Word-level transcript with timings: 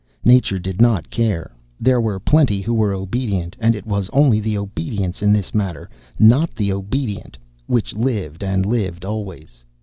Nature 0.25 0.57
did 0.57 0.81
not 0.81 1.11
care; 1.11 1.51
there 1.79 2.01
were 2.01 2.19
plenty 2.19 2.59
who 2.59 2.73
were 2.73 2.91
obedient, 2.91 3.55
and 3.59 3.75
it 3.75 3.85
was 3.85 4.09
only 4.11 4.39
the 4.39 4.57
obedience 4.57 5.21
in 5.21 5.31
this 5.31 5.53
matter, 5.53 5.91
not 6.17 6.55
the 6.55 6.73
obedient, 6.73 7.37
which 7.67 7.93
lived 7.93 8.43
and 8.43 8.65
lived 8.65 9.05
always. 9.05 9.63